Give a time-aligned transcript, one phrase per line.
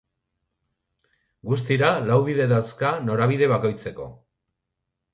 [1.51, 4.13] Guztira lau bide dauzka norabide bakoitzeko.